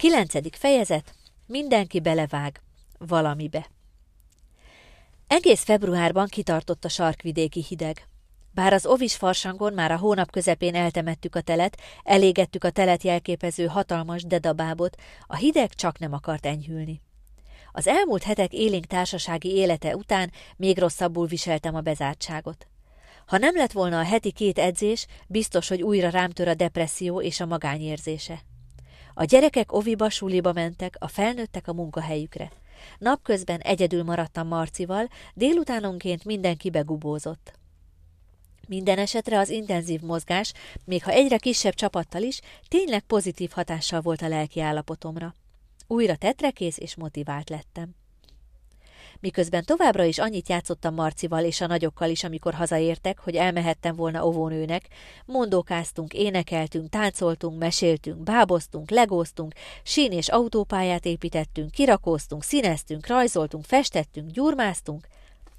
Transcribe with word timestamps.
Kilencedik 0.00 0.56
fejezet. 0.56 1.14
Mindenki 1.46 2.00
belevág. 2.00 2.60
Valamibe. 2.98 3.66
Egész 5.26 5.64
februárban 5.64 6.26
kitartott 6.26 6.84
a 6.84 6.88
sarkvidéki 6.88 7.64
hideg. 7.68 8.08
Bár 8.54 8.72
az 8.72 8.86
ovis 8.86 9.16
farsangon 9.16 9.72
már 9.72 9.92
a 9.92 9.96
hónap 9.96 10.30
közepén 10.30 10.74
eltemettük 10.74 11.34
a 11.34 11.40
telet, 11.40 11.80
elégettük 12.02 12.64
a 12.64 12.70
telet 12.70 13.02
jelképező 13.02 13.66
hatalmas 13.66 14.22
dedabábot, 14.22 14.96
a 15.26 15.36
hideg 15.36 15.74
csak 15.74 15.98
nem 15.98 16.12
akart 16.12 16.46
enyhülni. 16.46 17.02
Az 17.72 17.86
elmúlt 17.86 18.22
hetek 18.22 18.52
élénk 18.52 18.84
társasági 18.84 19.48
élete 19.54 19.96
után 19.96 20.30
még 20.56 20.78
rosszabbul 20.78 21.26
viseltem 21.26 21.74
a 21.74 21.80
bezártságot. 21.80 22.66
Ha 23.26 23.38
nem 23.38 23.56
lett 23.56 23.72
volna 23.72 23.98
a 23.98 24.04
heti 24.04 24.32
két 24.32 24.58
edzés, 24.58 25.06
biztos, 25.26 25.68
hogy 25.68 25.82
újra 25.82 26.08
rám 26.08 26.30
tör 26.30 26.48
a 26.48 26.54
depresszió 26.54 27.22
és 27.22 27.40
a 27.40 27.46
magányérzése. 27.46 28.42
A 29.20 29.24
gyerekek 29.24 29.72
oviba, 29.72 30.10
suliba 30.10 30.52
mentek, 30.52 30.96
a 30.98 31.08
felnőttek 31.08 31.68
a 31.68 31.72
munkahelyükre. 31.72 32.52
Napközben 32.98 33.60
egyedül 33.60 34.02
maradtam 34.02 34.46
Marcival, 34.46 35.08
délutánonként 35.34 36.24
mindenki 36.24 36.70
begubózott. 36.70 37.52
Minden 38.68 38.98
esetre 38.98 39.38
az 39.38 39.48
intenzív 39.48 40.00
mozgás, 40.00 40.52
még 40.84 41.04
ha 41.04 41.10
egyre 41.10 41.36
kisebb 41.36 41.74
csapattal 41.74 42.22
is, 42.22 42.40
tényleg 42.68 43.00
pozitív 43.00 43.50
hatással 43.50 44.00
volt 44.00 44.22
a 44.22 44.28
lelki 44.28 44.60
állapotomra. 44.60 45.34
Újra 45.86 46.16
tetrekész 46.16 46.78
és 46.78 46.96
motivált 46.96 47.48
lettem. 47.48 47.99
Miközben 49.20 49.64
továbbra 49.64 50.04
is 50.04 50.18
annyit 50.18 50.48
játszottam 50.48 50.94
Marcival 50.94 51.44
és 51.44 51.60
a 51.60 51.66
nagyokkal 51.66 52.10
is, 52.10 52.24
amikor 52.24 52.54
hazaértek, 52.54 53.18
hogy 53.18 53.36
elmehettem 53.36 53.96
volna 53.96 54.26
óvónőnek, 54.26 54.88
mondókáztunk, 55.24 56.14
énekeltünk, 56.14 56.88
táncoltunk, 56.88 57.58
meséltünk, 57.58 58.18
báboztunk, 58.22 58.90
legóztunk, 58.90 59.52
sín 59.82 60.12
és 60.12 60.28
autópályát 60.28 61.04
építettünk, 61.04 61.70
kirakóztunk, 61.70 62.42
színeztünk, 62.42 63.06
rajzoltunk, 63.06 63.64
festettünk, 63.64 64.30
gyurmáztunk, 64.30 65.08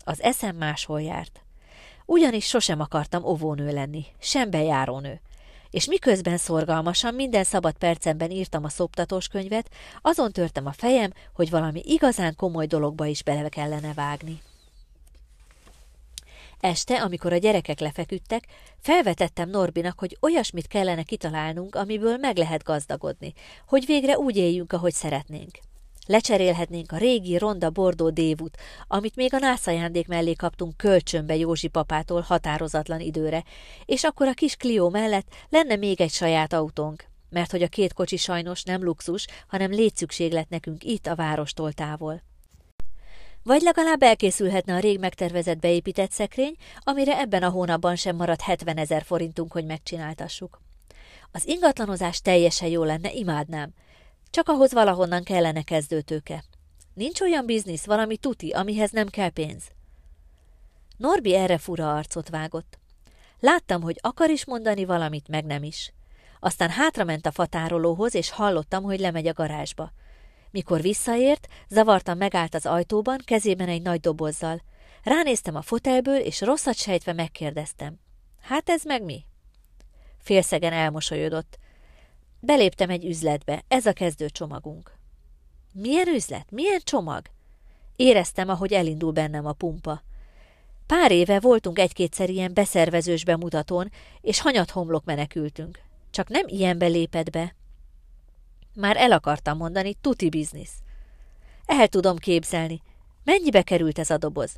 az 0.03 0.21
eszem 0.21 0.55
máshol 0.55 1.01
járt. 1.01 1.41
Ugyanis 2.05 2.45
sosem 2.45 2.79
akartam 2.79 3.23
óvónő 3.23 3.73
lenni, 3.73 4.05
sem 4.19 4.49
bejárónő 4.49 5.21
és 5.71 5.87
miközben 5.87 6.37
szorgalmasan 6.37 7.13
minden 7.13 7.43
szabad 7.43 7.73
percemben 7.73 8.31
írtam 8.31 8.63
a 8.63 8.69
szoptatós 8.69 9.27
könyvet, 9.27 9.69
azon 10.01 10.31
törtem 10.31 10.65
a 10.65 10.71
fejem, 10.71 11.13
hogy 11.33 11.49
valami 11.49 11.81
igazán 11.85 12.35
komoly 12.35 12.65
dologba 12.65 13.05
is 13.05 13.23
bele 13.23 13.49
kellene 13.49 13.93
vágni. 13.93 14.41
Este, 16.59 17.01
amikor 17.01 17.33
a 17.33 17.37
gyerekek 17.37 17.79
lefeküdtek, 17.79 18.43
felvetettem 18.79 19.49
Norbinak, 19.49 19.99
hogy 19.99 20.17
olyasmit 20.19 20.67
kellene 20.67 21.03
kitalálnunk, 21.03 21.75
amiből 21.75 22.17
meg 22.17 22.37
lehet 22.37 22.63
gazdagodni, 22.63 23.33
hogy 23.67 23.85
végre 23.85 24.17
úgy 24.17 24.37
éljünk, 24.37 24.73
ahogy 24.73 24.93
szeretnénk. 24.93 25.59
Lecserélhetnénk 26.11 26.91
a 26.91 26.97
régi, 26.97 27.37
ronda 27.37 27.69
bordó 27.69 28.09
dévút, 28.09 28.57
amit 28.87 29.15
még 29.15 29.33
a 29.33 29.39
nászajándék 29.39 30.07
mellé 30.07 30.33
kaptunk 30.33 30.77
kölcsönbe 30.77 31.35
Józsi 31.35 31.67
papától 31.67 32.21
határozatlan 32.21 32.99
időre, 32.99 33.43
és 33.85 34.03
akkor 34.03 34.27
a 34.27 34.33
kis 34.33 34.55
Clio 34.55 34.89
mellett 34.89 35.27
lenne 35.49 35.75
még 35.75 36.01
egy 36.01 36.11
saját 36.11 36.53
autónk, 36.53 37.05
mert 37.29 37.51
hogy 37.51 37.61
a 37.61 37.67
két 37.67 37.93
kocsi 37.93 38.17
sajnos 38.17 38.63
nem 38.63 38.83
luxus, 38.83 39.27
hanem 39.47 39.71
létszükséglet 39.71 40.49
nekünk 40.49 40.83
itt 40.83 41.07
a 41.07 41.15
várostól 41.15 41.73
távol. 41.73 42.21
Vagy 43.43 43.61
legalább 43.61 44.01
elkészülhetne 44.01 44.75
a 44.75 44.79
rég 44.79 44.99
megtervezett 44.99 45.59
beépített 45.59 46.11
szekrény, 46.11 46.55
amire 46.79 47.19
ebben 47.19 47.43
a 47.43 47.49
hónapban 47.49 47.95
sem 47.95 48.15
maradt 48.15 48.41
70 48.41 48.77
ezer 48.77 49.03
forintunk, 49.03 49.51
hogy 49.51 49.65
megcsináltassuk. 49.65 50.61
Az 51.31 51.47
ingatlanozás 51.47 52.21
teljesen 52.21 52.69
jó 52.69 52.83
lenne, 52.83 53.11
imádnám, 53.11 53.73
csak 54.31 54.49
ahhoz 54.49 54.73
valahonnan 54.73 55.23
kellene 55.23 55.61
kezdőtőke. 55.61 56.43
Nincs 56.93 57.21
olyan 57.21 57.45
biznisz, 57.45 57.85
valami 57.85 58.17
tuti, 58.17 58.49
amihez 58.49 58.91
nem 58.91 59.07
kell 59.07 59.29
pénz. 59.29 59.63
Norbi 60.97 61.35
erre 61.35 61.57
fura 61.57 61.95
arcot 61.95 62.29
vágott. 62.29 62.79
Láttam, 63.39 63.81
hogy 63.81 63.97
akar 64.01 64.29
is 64.29 64.45
mondani 64.45 64.85
valamit, 64.85 65.27
meg 65.27 65.45
nem 65.45 65.63
is. 65.63 65.93
Aztán 66.39 66.69
hátrament 66.69 67.25
a 67.25 67.31
fatárolóhoz, 67.31 68.15
és 68.15 68.29
hallottam, 68.29 68.83
hogy 68.83 68.99
lemegy 68.99 69.27
a 69.27 69.33
garázsba. 69.33 69.91
Mikor 70.51 70.81
visszaért, 70.81 71.47
zavartan 71.69 72.17
megállt 72.17 72.55
az 72.55 72.65
ajtóban, 72.65 73.17
kezében 73.25 73.67
egy 73.67 73.81
nagy 73.81 73.99
dobozzal. 73.99 74.61
Ránéztem 75.03 75.55
a 75.55 75.61
fotelből, 75.61 76.19
és 76.19 76.41
rosszat 76.41 76.75
sejtve 76.75 77.13
megkérdeztem. 77.13 77.99
Hát 78.41 78.69
ez 78.69 78.83
meg 78.83 79.03
mi? 79.03 79.25
Félszegen 80.17 80.73
elmosolyodott. 80.73 81.59
Beléptem 82.43 82.89
egy 82.89 83.05
üzletbe, 83.05 83.63
ez 83.67 83.85
a 83.85 83.93
kezdő 83.93 84.29
csomagunk. 84.29 84.97
Milyen 85.73 86.07
üzlet? 86.07 86.51
Milyen 86.51 86.79
csomag? 86.83 87.25
Éreztem, 87.95 88.49
ahogy 88.49 88.73
elindul 88.73 89.11
bennem 89.11 89.45
a 89.45 89.53
pumpa. 89.53 90.03
Pár 90.85 91.11
éve 91.11 91.39
voltunk 91.39 91.79
egy-kétszer 91.79 92.29
ilyen 92.29 92.53
beszervezős 92.53 93.25
bemutatón, 93.25 93.91
és 94.21 94.41
hanyat 94.41 94.71
homlok 94.71 95.03
menekültünk. 95.03 95.79
Csak 96.09 96.27
nem 96.27 96.47
ilyenbe 96.47 96.87
lépett 96.87 97.29
be. 97.29 97.55
Már 98.75 98.97
el 98.97 99.11
akartam 99.11 99.57
mondani, 99.57 99.93
tuti 99.93 100.29
biznisz. 100.29 100.73
El 101.65 101.87
tudom 101.87 102.17
képzelni. 102.17 102.81
Mennyibe 103.23 103.61
került 103.61 103.99
ez 103.99 104.09
a 104.09 104.17
doboz? 104.17 104.55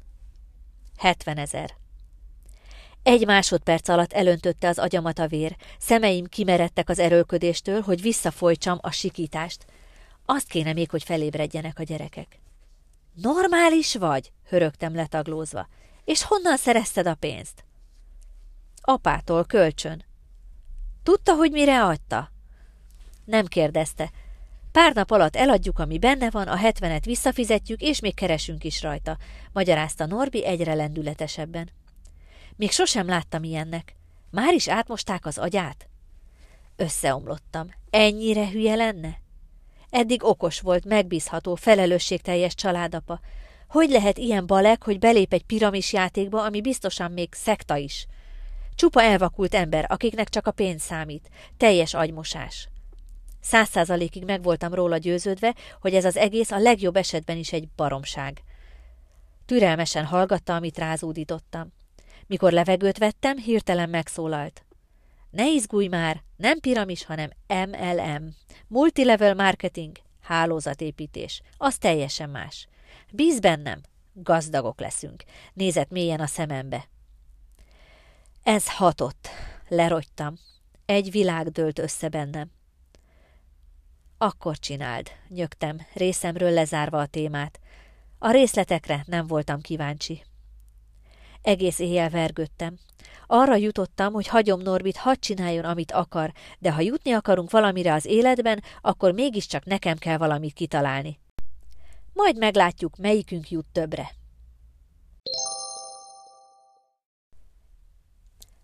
70 0.98 1.38
ezer. 1.38 1.83
Egy 3.04 3.26
másodperc 3.26 3.88
alatt 3.88 4.14
elöntötte 4.14 4.68
az 4.68 4.80
agyamat 4.80 5.20
a 5.20 5.28
vér, 5.28 5.56
szemeim 5.78 6.26
kimeredtek 6.26 6.90
az 6.90 7.00
erőlködéstől, 7.00 7.82
hogy 7.82 8.02
visszafolytsam 8.02 8.78
a 8.82 8.92
sikítást. 8.92 9.66
Azt 10.26 10.48
kéne 10.48 10.74
még, 10.74 10.90
hogy 10.90 11.04
felébredjenek 11.04 11.80
a 11.80 11.84
gyerekek. 11.84 12.40
Normális 13.14 13.96
vagy? 13.96 14.32
hörögtem 14.50 14.96
letaglózva. 14.96 15.68
És 16.04 16.24
honnan 16.24 16.58
szerezted 16.58 17.08
a 17.08 17.16
pénzt? 17.16 17.64
Apától 18.82 19.44
kölcsön. 19.46 20.04
Tudta, 21.04 21.34
hogy 21.36 21.52
mire 21.52 21.84
adta? 21.84 22.32
Nem 23.26 23.46
kérdezte. 23.46 24.12
Pár 24.72 24.94
nap 24.94 25.12
alatt 25.12 25.36
eladjuk, 25.36 25.80
ami 25.80 26.00
benne 26.00 26.30
van, 26.30 26.48
a 26.48 26.56
hetvenet 26.56 27.06
visszafizetjük, 27.06 27.82
és 27.82 28.00
még 28.00 28.16
keresünk 28.16 28.64
is 28.64 28.82
rajta, 28.82 29.18
magyarázta 29.52 30.06
Norbi 30.06 30.46
egyre 30.46 30.74
lendületesebben. 30.74 31.70
Még 32.56 32.72
sosem 32.72 33.08
láttam 33.08 33.44
ilyennek. 33.44 33.96
Már 34.30 34.54
is 34.54 34.68
átmosták 34.68 35.26
az 35.26 35.38
agyát? 35.38 35.88
Összeomlottam. 36.76 37.70
Ennyire 37.90 38.50
hülye 38.50 38.76
lenne? 38.76 39.22
Eddig 39.90 40.24
okos 40.24 40.60
volt, 40.60 40.86
megbízható, 40.86 41.56
felelősségteljes 41.56 42.56
családapa. 42.56 43.20
Hogy 43.68 43.90
lehet 43.90 44.18
ilyen 44.18 44.46
balek, 44.46 44.84
hogy 44.84 45.00
belép 45.00 45.34
egy 45.34 45.44
piramis 45.44 45.94
játékba, 45.94 46.44
ami 46.44 46.62
biztosan 46.62 47.12
még 47.12 47.34
szekta 47.34 47.78
is? 47.78 48.08
Csupa 48.76 49.02
elvakult 49.02 49.54
ember, 49.54 49.86
akiknek 49.90 50.30
csak 50.30 50.48
a 50.48 50.52
pénz 50.52 50.82
számít. 50.82 51.30
Teljes 51.58 51.94
agymosás. 51.94 52.68
Száz 53.42 53.70
százalékig 53.70 54.24
meg 54.26 54.44
voltam 54.44 54.74
róla 54.74 54.98
győződve, 54.98 55.56
hogy 55.82 55.96
ez 55.96 56.06
az 56.06 56.18
egész 56.18 56.52
a 56.52 56.60
legjobb 56.60 56.96
esetben 56.96 57.38
is 57.38 57.52
egy 57.52 57.68
baromság. 57.76 58.44
Türelmesen 59.46 60.06
hallgatta, 60.06 60.56
amit 60.56 60.78
rázódítottam. 60.78 61.74
Mikor 62.34 62.52
levegőt 62.52 62.98
vettem, 62.98 63.38
hirtelen 63.38 63.90
megszólalt. 63.90 64.66
Ne 65.30 65.48
izgulj 65.48 65.88
már, 65.88 66.24
nem 66.36 66.60
piramis, 66.60 67.06
hanem 67.06 67.30
MLM. 67.48 68.36
Multilevel 68.68 69.34
marketing, 69.34 69.98
hálózatépítés. 70.22 71.42
Az 71.58 71.78
teljesen 71.78 72.30
más. 72.30 72.68
Bíz 73.12 73.40
bennem, 73.40 73.82
gazdagok 74.14 74.80
leszünk. 74.80 75.24
Nézett 75.54 75.90
mélyen 75.90 76.20
a 76.20 76.26
szemembe. 76.26 76.90
Ez 78.44 78.70
hatott. 78.70 79.28
Lerogytam. 79.68 80.36
Egy 80.86 81.12
világ 81.12 81.50
dőlt 81.50 81.80
össze 81.80 82.10
bennem. 82.10 82.52
Akkor 84.18 84.58
csináld, 84.60 85.12
nyögtem, 85.28 85.86
részemről 85.94 86.52
lezárva 86.52 87.00
a 87.00 87.08
témát. 87.08 87.60
A 88.20 88.32
részletekre 88.32 89.04
nem 89.08 89.28
voltam 89.28 89.62
kíváncsi. 89.62 90.24
Egész 91.44 91.80
éjjel 91.80 92.10
vergődtem. 92.10 92.78
Arra 93.28 93.56
jutottam, 93.56 94.14
hogy 94.14 94.28
hagyom 94.28 94.62
Norbit, 94.62 94.98
hadd 94.98 95.20
csináljon, 95.20 95.66
amit 95.66 95.92
akar, 95.92 96.32
de 96.60 96.72
ha 96.72 96.82
jutni 96.82 97.12
akarunk 97.12 97.52
valamire 97.52 97.94
az 97.94 98.06
életben, 98.06 98.64
akkor 98.82 99.12
mégiscsak 99.12 99.66
nekem 99.66 99.98
kell 99.98 100.18
valamit 100.18 100.54
kitalálni. 100.54 101.20
Majd 102.14 102.38
meglátjuk, 102.38 102.98
melyikünk 102.98 103.50
jut 103.50 103.66
többre. 103.72 104.12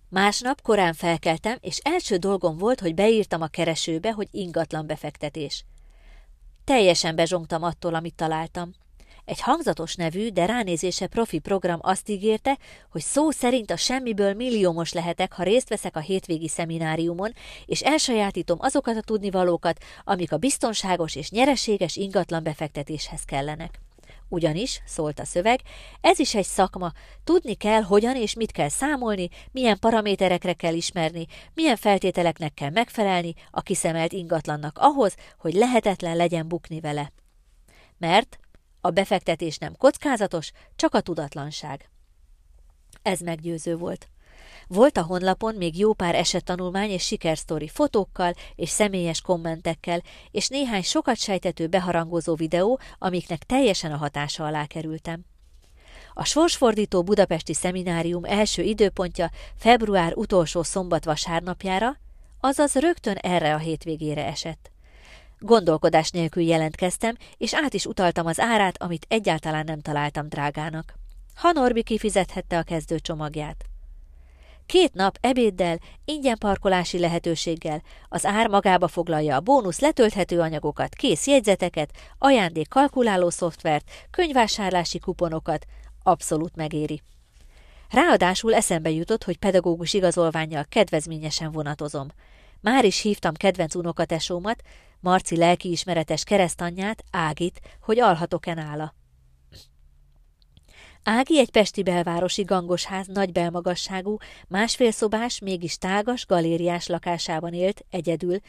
Másnap 0.10 0.62
korán 0.62 0.94
felkeltem, 0.94 1.58
és 1.62 1.78
első 1.78 2.18
dolgom 2.18 2.58
volt, 2.58 2.80
hogy 2.80 2.94
beírtam 2.94 3.42
a 3.42 3.48
keresőbe, 3.48 4.12
hogy 4.12 4.28
ingatlan 4.32 4.88
befektetés. 4.88 5.66
Teljesen 6.64 7.16
bezsongtam 7.16 7.64
attól, 7.64 7.94
amit 7.94 8.16
találtam. 8.16 8.74
Egy 9.30 9.42
hangzatos 9.42 9.96
nevű, 9.96 10.30
de 10.30 10.46
ránézése 10.46 11.08
profi 11.08 11.40
program 11.40 11.80
azt 11.82 12.10
ígérte, 12.10 12.58
hogy 12.90 13.02
szó 13.02 13.32
szerint 13.32 13.72
a 13.72 13.76
semmiből 13.76 14.34
milliómos 14.34 14.94
lehetek, 14.94 15.34
ha 15.34 15.44
részt 15.44 15.70
veszek 15.70 15.96
a 15.96 16.00
hétvégi 16.00 16.48
szemináriumon, 16.48 17.34
és 17.66 17.82
elsajátítom 17.82 18.58
azokat 18.62 18.98
a 18.98 19.02
tudnivalókat, 19.02 19.84
amik 20.04 20.32
a 20.32 20.38
biztonságos 20.38 21.16
és 21.16 21.30
nyereséges 21.30 21.96
ingatlan 21.96 22.44
befektetéshez 22.44 23.24
kellenek. 23.24 23.80
Ugyanis, 24.30 24.82
szólt 24.86 25.20
a 25.20 25.26
szöveg, 25.26 25.60
ez 26.02 26.20
is 26.20 26.36
egy 26.36 26.46
szakma, 26.46 26.92
tudni 27.24 27.54
kell, 27.54 27.82
hogyan 27.82 28.16
és 28.16 28.34
mit 28.34 28.52
kell 28.52 28.70
számolni, 28.70 29.30
milyen 29.52 29.80
paraméterekre 29.80 30.54
kell 30.54 30.74
ismerni, 30.74 31.26
milyen 31.54 31.76
feltételeknek 31.76 32.54
kell 32.54 32.70
megfelelni 32.70 33.34
a 33.52 33.62
kiszemelt 33.62 34.14
ingatlannak 34.14 34.78
ahhoz, 34.78 35.16
hogy 35.38 35.54
lehetetlen 35.54 36.16
legyen 36.16 36.48
bukni 36.48 36.80
vele. 36.80 37.12
Mert 37.98 38.40
a 38.82 38.90
befektetés 38.90 39.58
nem 39.58 39.76
kockázatos, 39.78 40.52
csak 40.76 40.94
a 40.94 41.02
tudatlanság. 41.02 41.90
Ez 43.02 43.20
meggyőző 43.20 43.76
volt. 43.76 44.08
Volt 44.68 44.98
a 44.98 45.04
honlapon 45.04 45.56
még 45.56 45.78
jó 45.78 45.94
pár 45.94 46.16
esettanulmány 46.16 46.90
és 46.90 47.04
sikersztori 47.06 47.68
fotókkal 47.68 48.34
és 48.56 48.70
személyes 48.70 49.22
kommentekkel, 49.22 50.02
és 50.32 50.48
néhány 50.48 50.82
sokat 50.82 51.18
sejtető 51.18 51.68
beharangozó 51.68 52.36
videó, 52.36 52.80
amiknek 52.98 53.44
teljesen 53.44 53.92
a 53.92 53.98
hatása 53.98 54.46
alá 54.46 54.66
kerültem. 54.66 55.26
A 56.14 56.26
sorsfordító 56.26 57.04
budapesti 57.04 57.54
szeminárium 57.54 58.24
első 58.24 58.62
időpontja 58.62 59.30
február 59.56 60.14
utolsó 60.16 60.64
szombat 60.64 61.06
vasárnapjára, 61.06 61.98
azaz 62.40 62.74
rögtön 62.74 63.16
erre 63.16 63.54
a 63.54 63.58
hétvégére 63.58 64.26
esett. 64.26 64.72
Gondolkodás 65.40 66.10
nélkül 66.10 66.44
jelentkeztem, 66.44 67.16
és 67.38 67.54
át 67.54 67.74
is 67.74 67.86
utaltam 67.86 68.26
az 68.26 68.40
árát, 68.40 68.82
amit 68.82 69.06
egyáltalán 69.10 69.66
nem 69.66 69.82
találtam 69.82 70.30
drágának. 70.30 70.94
Ha 71.36 71.52
Norbi 71.52 71.84
kifizethette 71.84 72.58
a 72.58 72.64
kezdő 72.64 73.00
csomagját. 73.00 73.66
Két 74.66 74.94
nap 74.94 75.18
ebéddel, 75.22 75.80
ingyen 76.06 76.38
parkolási 76.38 77.00
lehetőséggel, 77.00 77.82
az 78.10 78.26
ár 78.26 78.48
magába 78.48 78.88
foglalja 78.88 79.36
a 79.36 79.40
bónusz 79.40 79.80
letölthető 79.80 80.40
anyagokat, 80.40 80.96
kész 80.96 81.28
jegyzeteket, 81.28 81.92
ajándék 82.18 82.68
kalkuláló 82.68 83.30
szoftvert, 83.30 83.92
könyvásárlási 84.12 85.00
kuponokat, 85.00 85.66
abszolút 86.04 86.56
megéri. 86.56 87.02
Ráadásul 87.90 88.54
eszembe 88.54 88.90
jutott, 88.90 89.24
hogy 89.24 89.38
pedagógus 89.38 89.94
igazolványjal 89.94 90.66
kedvezményesen 90.70 91.52
vonatozom. 91.52 92.08
Már 92.62 92.86
is 92.86 93.02
hívtam 93.02 93.34
kedvenc 93.34 93.76
unokatesómat, 93.76 94.62
Marci 95.00 95.38
lelkiismeretes 95.38 96.24
keresztanyját, 96.24 97.04
Ágit, 97.12 97.62
hogy 97.82 98.00
alhatok-e 98.00 98.54
nála. 98.54 98.94
Ági 101.04 101.40
egy 101.40 101.52
pesti 101.52 101.84
belvárosi 101.84 102.44
gangosház 102.44 103.08
nagy 103.08 103.32
belmagasságú, 103.32 104.18
másfél 104.48 104.92
szobás, 104.92 105.40
mégis 105.40 105.78
tágas, 105.78 106.26
galériás 106.26 106.88
lakásában 106.88 107.54
élt, 107.54 107.86
egyedül, 107.90 108.40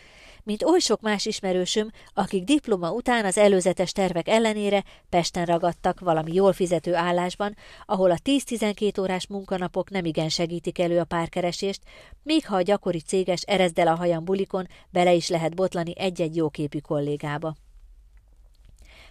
mint 0.42 0.62
oly 0.62 0.78
sok 0.78 1.00
más 1.00 1.26
ismerősöm, 1.26 1.90
akik 2.14 2.44
diploma 2.44 2.90
után 2.92 3.24
az 3.24 3.38
előzetes 3.38 3.92
tervek 3.92 4.28
ellenére 4.28 4.84
Pesten 5.08 5.44
ragadtak 5.44 6.00
valami 6.00 6.34
jól 6.34 6.52
fizető 6.52 6.94
állásban, 6.94 7.56
ahol 7.86 8.10
a 8.10 8.18
10-12 8.24 9.00
órás 9.00 9.26
munkanapok 9.26 9.90
nemigen 9.90 10.28
segítik 10.28 10.78
elő 10.78 10.98
a 10.98 11.04
párkeresést, 11.04 11.82
még 12.22 12.46
ha 12.46 12.56
a 12.56 12.62
gyakori 12.62 13.00
céges 13.00 13.42
erezdel 13.42 13.86
a 13.86 13.94
hajam 13.94 14.24
bulikon 14.24 14.66
bele 14.90 15.12
is 15.12 15.28
lehet 15.28 15.54
botlani 15.54 15.98
egy-egy 15.98 16.36
jóképű 16.36 16.78
kollégába. 16.78 17.54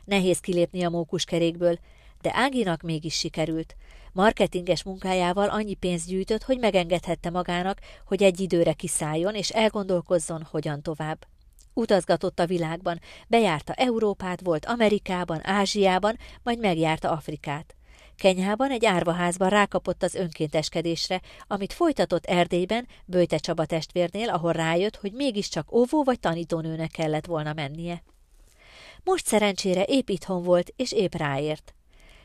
Nehéz 0.05 0.39
kilépni 0.39 0.83
a 0.83 0.89
mókuskerékből, 0.89 1.79
de 2.21 2.31
Áginak 2.33 2.81
mégis 2.81 3.17
sikerült. 3.17 3.75
Marketinges 4.13 4.83
munkájával 4.83 5.49
annyi 5.49 5.73
pénzt 5.73 6.07
gyűjtött, 6.07 6.43
hogy 6.43 6.59
megengedhette 6.59 7.29
magának, 7.29 7.79
hogy 8.05 8.23
egy 8.23 8.39
időre 8.39 8.73
kiszálljon 8.73 9.35
és 9.35 9.49
elgondolkozzon, 9.49 10.47
hogyan 10.51 10.81
tovább. 10.81 11.25
Utazgatott 11.73 12.39
a 12.39 12.45
világban, 12.45 12.99
bejárta 13.27 13.73
Európát, 13.73 14.41
volt 14.41 14.65
Amerikában, 14.65 15.39
Ázsiában, 15.43 16.17
majd 16.43 16.59
megjárta 16.59 17.11
Afrikát. 17.11 17.73
Kenyában 18.15 18.71
egy 18.71 18.85
árvaházban 18.85 19.49
rákapott 19.49 20.03
az 20.03 20.15
önkénteskedésre, 20.15 21.21
amit 21.47 21.73
folytatott 21.73 22.25
Erdélyben, 22.25 22.87
Bőte 23.05 23.37
Csaba 23.37 23.65
testvérnél, 23.65 24.29
ahol 24.29 24.51
rájött, 24.51 24.95
hogy 24.95 25.11
mégiscsak 25.13 25.71
óvó 25.71 26.03
vagy 26.03 26.19
tanítónőnek 26.19 26.91
kellett 26.91 27.25
volna 27.25 27.53
mennie. 27.53 28.03
Most 29.03 29.25
szerencsére 29.25 29.83
épp 29.83 30.09
itthon 30.09 30.43
volt, 30.43 30.73
és 30.75 30.91
épp 30.91 31.13
ráért. 31.15 31.73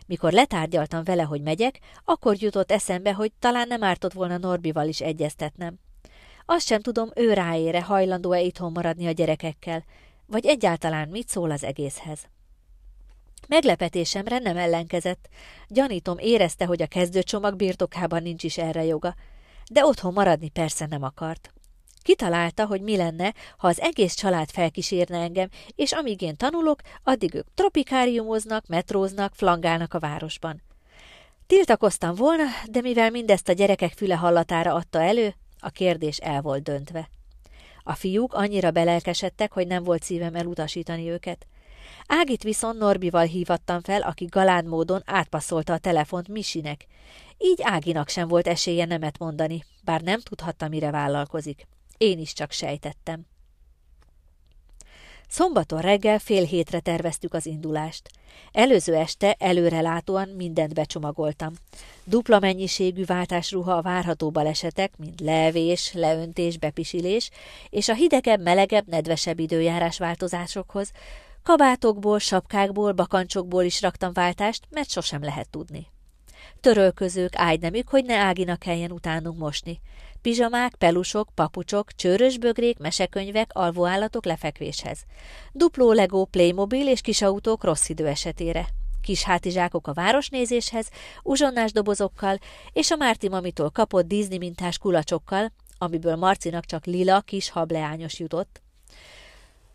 Mikor 0.06 0.32
letárgyaltam 0.32 1.04
vele, 1.04 1.22
hogy 1.22 1.42
megyek, 1.42 1.78
akkor 2.04 2.36
jutott 2.42 2.72
eszembe, 2.72 3.12
hogy 3.12 3.32
talán 3.38 3.68
nem 3.68 3.82
ártott 3.82 4.12
volna 4.12 4.38
Norbival 4.38 4.88
is 4.88 5.00
egyeztetnem. 5.00 5.78
Azt 6.46 6.66
sem 6.66 6.80
tudom, 6.80 7.10
ő 7.14 7.32
ráére 7.32 7.82
hajlandó-e 7.82 8.40
itthon 8.40 8.72
maradni 8.72 9.06
a 9.06 9.10
gyerekekkel, 9.10 9.84
vagy 10.26 10.46
egyáltalán 10.46 11.08
mit 11.08 11.28
szól 11.28 11.50
az 11.50 11.64
egészhez. 11.64 12.28
Meglepetésemre 13.48 14.38
nem 14.38 14.56
ellenkezett. 14.56 15.28
Gyanítom 15.68 16.18
érezte, 16.18 16.64
hogy 16.64 16.82
a 16.82 16.86
kezdőcsomag 16.86 17.56
birtokában 17.56 18.22
nincs 18.22 18.42
is 18.42 18.58
erre 18.58 18.84
joga, 18.84 19.14
de 19.70 19.84
otthon 19.84 20.12
maradni 20.12 20.48
persze 20.48 20.86
nem 20.86 21.02
akart. 21.02 21.52
Kitalálta, 22.04 22.66
hogy 22.66 22.80
mi 22.80 22.96
lenne, 22.96 23.34
ha 23.56 23.68
az 23.68 23.80
egész 23.80 24.14
család 24.14 24.50
felkísérne 24.50 25.18
engem, 25.18 25.48
és 25.74 25.92
amíg 25.92 26.22
én 26.22 26.36
tanulok, 26.36 26.80
addig 27.02 27.34
ők 27.34 27.46
tropikáriumoznak, 27.54 28.66
metróznak, 28.66 29.34
flangálnak 29.34 29.94
a 29.94 29.98
városban. 29.98 30.62
Tiltakoztam 31.46 32.14
volna, 32.14 32.44
de 32.70 32.80
mivel 32.80 33.10
mindezt 33.10 33.48
a 33.48 33.52
gyerekek 33.52 33.92
füle 33.92 34.14
hallatára 34.14 34.74
adta 34.74 35.02
elő, 35.02 35.34
a 35.58 35.68
kérdés 35.68 36.16
el 36.16 36.42
volt 36.42 36.62
döntve. 36.62 37.08
A 37.82 37.94
fiúk 37.94 38.34
annyira 38.34 38.70
belelkesedtek, 38.70 39.52
hogy 39.52 39.66
nem 39.66 39.84
volt 39.84 40.02
szívem 40.02 40.34
elutasítani 40.34 41.10
őket. 41.10 41.46
Ágit 42.06 42.42
viszont 42.42 42.78
Norbival 42.78 43.26
hívattam 43.26 43.80
fel, 43.80 44.00
aki 44.00 44.24
galán 44.24 44.64
módon 44.64 45.02
átpasszolta 45.04 45.72
a 45.72 45.78
telefont 45.78 46.28
Misinek. 46.28 46.86
Így 47.38 47.60
Áginak 47.62 48.08
sem 48.08 48.28
volt 48.28 48.46
esélye 48.46 48.84
nemet 48.84 49.18
mondani, 49.18 49.64
bár 49.84 50.00
nem 50.00 50.20
tudhatta, 50.20 50.68
mire 50.68 50.90
vállalkozik. 50.90 51.66
Én 51.98 52.18
is 52.18 52.32
csak 52.32 52.50
sejtettem. 52.50 53.26
Szombaton 55.28 55.80
reggel 55.80 56.18
fél 56.18 56.44
hétre 56.44 56.80
terveztük 56.80 57.34
az 57.34 57.46
indulást. 57.46 58.10
Előző 58.52 58.94
este 58.94 59.36
előrelátóan 59.38 60.28
mindent 60.28 60.74
becsomagoltam. 60.74 61.52
Dupla 62.04 62.38
mennyiségű 62.38 63.04
váltásruha 63.04 63.72
a 63.72 63.82
várható 63.82 64.30
balesetek, 64.30 64.96
mint 64.96 65.20
levés, 65.20 65.92
leöntés, 65.92 66.58
bepisilés, 66.58 67.30
és 67.70 67.88
a 67.88 67.94
hidegebb, 67.94 68.42
melegebb, 68.42 68.88
nedvesebb 68.88 69.38
időjárás 69.38 69.98
változásokhoz, 69.98 70.90
kabátokból, 71.42 72.18
sapkákból, 72.18 72.92
bakancsokból 72.92 73.62
is 73.62 73.80
raktam 73.80 74.12
váltást, 74.12 74.64
mert 74.70 74.90
sosem 74.90 75.22
lehet 75.22 75.50
tudni. 75.50 75.86
Törölközők, 76.60 77.36
ágynemük, 77.36 77.88
hogy 77.88 78.04
ne 78.04 78.16
Áginak 78.16 78.58
kelljen 78.58 78.90
utánunk 78.90 79.38
mosni 79.38 79.80
pizsamák, 80.24 80.74
pelusok, 80.74 81.28
papucsok, 81.34 81.94
csőrösbögrék, 81.94 82.78
mesekönyvek, 82.78 83.50
alvóállatok 83.52 84.24
lefekvéshez. 84.24 85.04
Dupló 85.52 85.92
Lego, 85.92 86.24
Playmobil 86.24 86.88
és 86.88 87.00
kisautók 87.00 87.64
rossz 87.64 87.88
idő 87.88 88.06
esetére. 88.06 88.68
Kis 89.02 89.22
hátizsákok 89.22 89.86
a 89.86 89.92
városnézéshez, 89.92 90.88
uzsonnás 91.22 91.72
dobozokkal 91.72 92.38
és 92.72 92.90
a 92.90 92.96
Márti 92.96 93.28
mamitól 93.28 93.70
kapott 93.70 94.06
Disney 94.06 94.38
mintás 94.38 94.78
kulacsokkal, 94.78 95.52
amiből 95.78 96.16
Marcinak 96.16 96.64
csak 96.64 96.84
lila 96.84 97.20
kis 97.20 97.50
hableányos 97.50 98.18
jutott. 98.18 98.62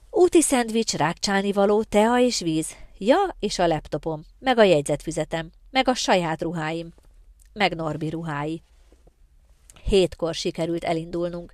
Úti 0.09 0.41
szendvics, 0.41 0.93
rákcsálnivaló, 0.93 1.83
tea 1.83 2.19
és 2.19 2.39
víz. 2.39 2.75
Ja, 2.97 3.35
és 3.39 3.59
a 3.59 3.67
laptopom, 3.67 4.25
meg 4.39 4.57
a 4.57 4.63
jegyzetfüzetem, 4.63 5.49
meg 5.71 5.87
a 5.87 5.93
saját 5.93 6.41
ruháim, 6.41 6.93
meg 7.53 7.75
Norbi 7.75 8.09
ruhái. 8.09 8.61
Hétkor 9.89 10.33
sikerült 10.33 10.83
elindulnunk. 10.83 11.53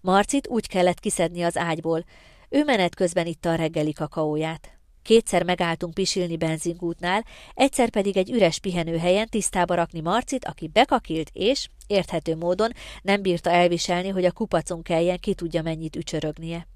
Marcit 0.00 0.48
úgy 0.48 0.66
kellett 0.66 1.00
kiszedni 1.00 1.42
az 1.42 1.56
ágyból. 1.56 2.04
Ő 2.48 2.64
menet 2.64 2.94
közben 2.94 3.26
itta 3.26 3.50
a 3.50 3.54
reggeli 3.54 3.92
kakaóját. 3.92 4.70
Kétszer 5.02 5.42
megálltunk 5.42 5.94
pisilni 5.94 6.36
benzinkútnál, 6.36 7.24
egyszer 7.54 7.90
pedig 7.90 8.16
egy 8.16 8.30
üres 8.30 8.58
pihenőhelyen 8.58 9.28
tisztába 9.28 9.74
rakni 9.74 10.00
Marcit, 10.00 10.44
aki 10.44 10.68
bekakilt 10.68 11.30
és, 11.32 11.68
érthető 11.86 12.36
módon, 12.36 12.72
nem 13.02 13.22
bírta 13.22 13.50
elviselni, 13.50 14.08
hogy 14.08 14.24
a 14.24 14.32
kupacon 14.32 14.82
kelljen 14.82 15.18
ki 15.18 15.34
tudja 15.34 15.62
mennyit 15.62 15.96
ücsörögnie. 15.96 16.66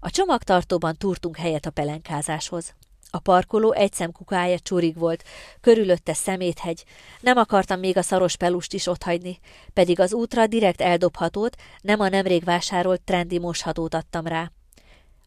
A 0.00 0.10
csomagtartóban 0.10 0.96
túrtunk 0.96 1.36
helyet 1.36 1.66
a 1.66 1.70
pelenkázáshoz. 1.70 2.74
A 3.14 3.18
parkoló 3.18 3.72
egy 3.72 3.92
szemkukája 3.92 4.58
csurig 4.58 4.98
volt, 4.98 5.24
körülötte 5.60 6.14
szeméthegy. 6.14 6.84
Nem 7.20 7.36
akartam 7.36 7.78
még 7.78 7.96
a 7.96 8.02
szaros 8.02 8.36
pelust 8.36 8.72
is 8.72 8.86
otthagyni, 8.86 9.38
pedig 9.72 10.00
az 10.00 10.12
útra 10.12 10.46
direkt 10.46 10.80
eldobhatót, 10.80 11.56
nem 11.80 12.00
a 12.00 12.08
nemrég 12.08 12.44
vásárolt 12.44 13.02
trendi 13.02 13.38
moshatót 13.38 13.94
adtam 13.94 14.26
rá. 14.26 14.50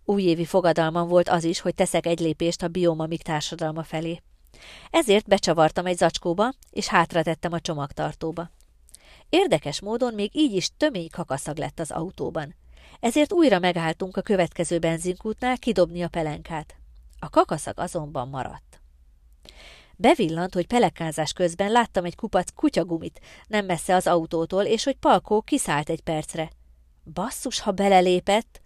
Újévi 0.05 0.45
fogadalmam 0.45 1.07
volt 1.07 1.29
az 1.29 1.43
is, 1.43 1.59
hogy 1.59 1.75
teszek 1.75 2.05
egy 2.05 2.19
lépést 2.19 2.63
a 2.63 2.67
biomamik 2.67 3.21
társadalma 3.21 3.83
felé. 3.83 4.21
Ezért 4.89 5.27
becsavartam 5.27 5.85
egy 5.85 5.97
zacskóba, 5.97 6.53
és 6.71 6.87
hátratettem 6.87 7.53
a 7.53 7.59
csomagtartóba. 7.59 8.49
Érdekes 9.29 9.81
módon 9.81 10.13
még 10.13 10.29
így 10.33 10.53
is 10.53 10.69
tömény 10.77 11.09
kakaszag 11.09 11.57
lett 11.57 11.79
az 11.79 11.91
autóban. 11.91 12.55
Ezért 12.99 13.33
újra 13.33 13.59
megálltunk 13.59 14.17
a 14.17 14.21
következő 14.21 14.79
benzinkútnál 14.79 15.57
kidobni 15.57 16.01
a 16.01 16.07
pelenkát. 16.07 16.75
A 17.19 17.29
kakaszag 17.29 17.79
azonban 17.79 18.27
maradt. 18.27 18.81
Bevillant, 19.95 20.53
hogy 20.53 20.67
pelekázás 20.67 21.33
közben 21.33 21.71
láttam 21.71 22.05
egy 22.05 22.15
kupac 22.15 22.51
kutyagumit, 22.51 23.21
nem 23.47 23.65
messze 23.65 23.95
az 23.95 24.07
autótól, 24.07 24.63
és 24.63 24.83
hogy 24.83 24.95
Palkó 24.95 25.41
kiszállt 25.41 25.89
egy 25.89 26.01
percre. 26.01 26.49
Basszus, 27.13 27.59
ha 27.59 27.71
belelépett! 27.71 28.61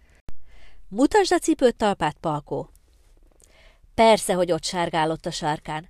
Mutasd 0.88 1.32
a 1.32 1.38
cipőt 1.38 1.76
talpát, 1.76 2.16
Palkó! 2.20 2.70
Persze, 3.94 4.34
hogy 4.34 4.52
ott 4.52 4.64
sárgálott 4.64 5.26
a 5.26 5.30
sarkán. 5.30 5.88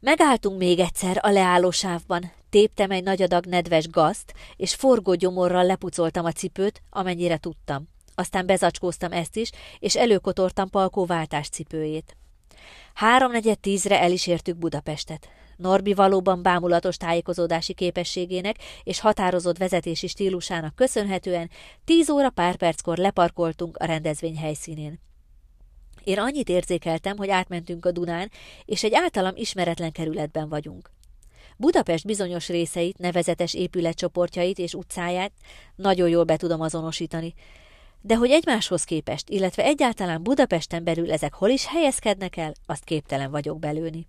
Megálltunk 0.00 0.58
még 0.58 0.78
egyszer 0.78 1.18
a 1.20 1.30
leállósávban, 1.30 2.32
téptem 2.50 2.90
egy 2.90 3.02
nagy 3.02 3.22
adag 3.22 3.46
nedves 3.46 3.88
gazt, 3.88 4.34
és 4.56 4.74
forgó 4.74 5.14
gyomorral 5.14 5.64
lepucoltam 5.64 6.24
a 6.24 6.32
cipőt, 6.32 6.82
amennyire 6.90 7.36
tudtam. 7.36 7.88
Aztán 8.22 8.46
bezacskóztam 8.46 9.12
ezt 9.12 9.36
is, 9.36 9.50
és 9.78 9.96
előkotortam 9.96 10.68
Palkó 10.68 11.04
váltás 11.04 11.48
cipőjét. 11.48 12.16
Háromnegyed 12.94 13.58
tízre 13.58 14.00
el 14.00 14.10
is 14.10 14.26
értük 14.26 14.56
Budapestet. 14.56 15.28
Norbi 15.56 15.94
valóban 15.94 16.42
bámulatos 16.42 16.96
tájékozódási 16.96 17.74
képességének 17.74 18.56
és 18.82 19.00
határozott 19.00 19.58
vezetési 19.58 20.06
stílusának 20.06 20.74
köszönhetően 20.74 21.50
tíz 21.84 22.10
óra 22.10 22.30
pár 22.30 22.56
perckor 22.56 22.96
leparkoltunk 22.96 23.76
a 23.76 23.84
rendezvény 23.84 24.36
helyszínén. 24.36 25.00
Én 26.04 26.18
annyit 26.18 26.48
érzékeltem, 26.48 27.16
hogy 27.16 27.28
átmentünk 27.28 27.86
a 27.86 27.90
Dunán, 27.90 28.30
és 28.64 28.82
egy 28.82 28.94
általam 28.94 29.32
ismeretlen 29.36 29.92
kerületben 29.92 30.48
vagyunk. 30.48 30.90
Budapest 31.56 32.06
bizonyos 32.06 32.48
részeit, 32.48 32.98
nevezetes 32.98 33.54
épületcsoportjait 33.54 34.58
és 34.58 34.74
utcáját 34.74 35.32
nagyon 35.76 36.08
jól 36.08 36.24
be 36.24 36.36
tudom 36.36 36.60
azonosítani, 36.60 37.34
de 38.02 38.16
hogy 38.16 38.30
egymáshoz 38.30 38.84
képest, 38.84 39.30
illetve 39.30 39.64
egyáltalán 39.64 40.22
Budapesten 40.22 40.84
belül 40.84 41.12
ezek 41.12 41.34
hol 41.34 41.48
is 41.48 41.66
helyezkednek 41.66 42.36
el, 42.36 42.52
azt 42.66 42.84
képtelen 42.84 43.30
vagyok 43.30 43.58
belőni. 43.58 44.08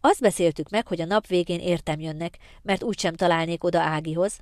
Azt 0.00 0.20
beszéltük 0.20 0.70
meg, 0.70 0.86
hogy 0.86 1.00
a 1.00 1.04
nap 1.04 1.26
végén 1.26 1.60
értem 1.60 2.00
jönnek, 2.00 2.38
mert 2.62 2.82
úgysem 2.82 3.14
találnék 3.14 3.64
oda 3.64 3.80
Ágihoz, 3.80 4.38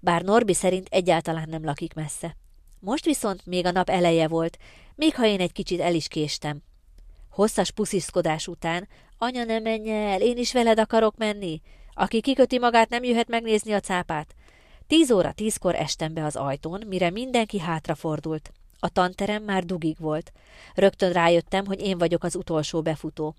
bár 0.00 0.22
Norbi 0.22 0.54
szerint 0.54 0.88
egyáltalán 0.90 1.48
nem 1.48 1.64
lakik 1.64 1.94
messze. 1.94 2.36
Most 2.80 3.04
viszont 3.04 3.46
még 3.46 3.66
a 3.66 3.70
nap 3.70 3.88
eleje 3.88 4.28
volt, 4.28 4.58
még 4.94 5.14
ha 5.14 5.26
én 5.26 5.40
egy 5.40 5.52
kicsit 5.52 5.80
el 5.80 5.94
is 5.94 6.08
késtem. 6.08 6.62
Hosszas 7.30 7.70
pusziszkodás 7.70 8.46
után, 8.46 8.88
anya 9.18 9.44
ne 9.44 9.58
menj 9.58 9.90
el, 9.90 10.20
én 10.20 10.36
is 10.36 10.52
veled 10.52 10.78
akarok 10.78 11.16
menni. 11.16 11.60
Aki 11.94 12.20
kiköti 12.20 12.58
magát, 12.58 12.88
nem 12.88 13.04
jöhet 13.04 13.28
megnézni 13.28 13.72
a 13.72 13.80
cápát. 13.80 14.34
Tíz 14.92 15.10
óra 15.10 15.32
tízkor 15.32 15.74
estem 15.74 16.14
be 16.14 16.24
az 16.24 16.36
ajtón, 16.36 16.82
mire 16.86 17.10
mindenki 17.10 17.58
hátrafordult. 17.58 18.52
A 18.78 18.88
tanterem 18.88 19.42
már 19.42 19.64
dugig 19.64 19.96
volt. 19.98 20.32
Rögtön 20.74 21.12
rájöttem, 21.12 21.66
hogy 21.66 21.80
én 21.80 21.98
vagyok 21.98 22.24
az 22.24 22.36
utolsó 22.36 22.82
befutó. 22.82 23.34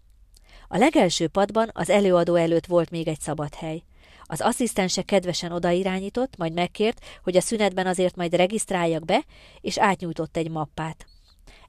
A 0.68 0.78
legelső 0.78 1.28
padban 1.28 1.70
az 1.74 1.90
előadó 1.90 2.36
előtt 2.36 2.66
volt 2.66 2.90
még 2.90 3.08
egy 3.08 3.20
szabad 3.20 3.56
hely. 3.56 3.84
Az 4.24 4.42
asszisztense 4.42 5.02
kedvesen 5.02 5.52
odairányított, 5.52 6.38
majd 6.38 6.54
megkért, 6.54 7.06
hogy 7.24 7.38
a 7.38 7.42
szünetben 7.42 7.88
azért 7.88 8.16
majd 8.16 8.36
regisztráljak 8.36 9.06
be, 9.06 9.24
és 9.62 9.80
átnyújtott 9.80 10.38
egy 10.38 10.50
mappát. 10.50 11.06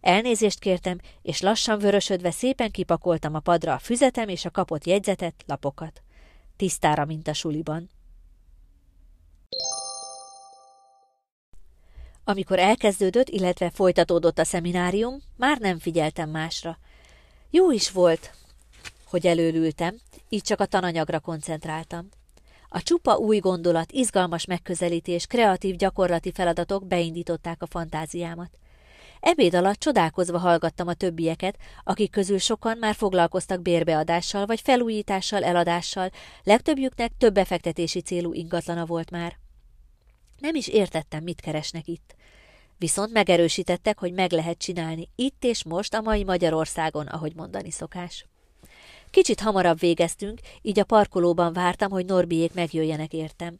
Elnézést 0.01 0.59
kértem, 0.59 0.99
és 1.23 1.41
lassan 1.41 1.79
vörösödve 1.79 2.31
szépen 2.31 2.71
kipakoltam 2.71 3.35
a 3.35 3.41
padra 3.41 3.73
a 3.73 3.79
füzetem 3.79 4.29
és 4.29 4.45
a 4.45 4.51
kapott 4.51 4.87
jegyzetet, 4.87 5.35
lapokat. 5.47 6.03
Tisztára, 6.57 7.05
mint 7.05 7.29
a 7.29 7.33
suliban. 7.33 7.94
Amikor 12.25 12.59
elkezdődött, 12.59 13.29
illetve 13.29 13.71
folytatódott 13.71 14.39
a 14.39 14.45
szeminárium, 14.45 15.23
már 15.37 15.59
nem 15.59 15.79
figyeltem 15.79 16.31
másra. 16.31 16.79
Jó 17.51 17.71
is 17.71 17.91
volt, 17.91 18.35
hogy 19.05 19.27
előlültem, 19.27 20.01
így 20.29 20.43
csak 20.43 20.61
a 20.61 20.67
tananyagra 20.67 21.21
koncentráltam. 21.21 22.09
A 22.69 22.83
csupa 22.83 23.17
új 23.17 23.39
gondolat, 23.39 23.93
izgalmas 23.93 24.45
megközelítés, 24.45 25.27
kreatív 25.27 25.77
gyakorlati 25.77 26.33
feladatok 26.33 26.87
beindították 26.87 27.63
a 27.63 27.67
fantáziámat. 27.67 28.51
Ebéd 29.21 29.55
alatt 29.55 29.79
csodálkozva 29.79 30.39
hallgattam 30.39 30.89
a 30.89 30.95
többieket, 30.95 31.57
akik 31.85 32.11
közül 32.11 32.39
sokan 32.39 32.79
már 32.79 32.95
foglalkoztak 32.95 33.63
bérbeadással 33.63 34.47
vagy 34.47 34.61
felújítással, 34.61 35.45
eladással, 35.45 36.11
legtöbbjüknek 36.43 37.13
több 37.19 37.35
befektetési 37.35 38.01
célú 38.01 38.33
ingatlana 38.33 38.87
volt 38.87 39.11
már. 39.11 39.39
Nem 40.39 40.55
is 40.55 40.69
értettem, 40.69 41.23
mit 41.23 41.41
keresnek 41.41 41.87
itt. 41.87 42.14
Viszont 42.79 43.13
megerősítettek, 43.13 43.99
hogy 43.99 44.13
meg 44.13 44.33
lehet 44.33 44.59
csinálni 44.59 45.09
itt 45.15 45.45
és 45.45 45.65
most 45.65 45.95
a 45.95 46.01
mai 46.01 46.25
Magyarországon, 46.25 47.07
ahogy 47.07 47.33
mondani 47.35 47.71
szokás. 47.71 48.27
Kicsit 49.11 49.41
hamarabb 49.41 49.79
végeztünk, 49.79 50.41
így 50.63 50.79
a 50.79 50.85
parkolóban 50.85 51.53
vártam, 51.53 51.91
hogy 51.91 52.05
Norbiék 52.05 52.55
megjöjjenek 52.55 53.13
értem. 53.13 53.59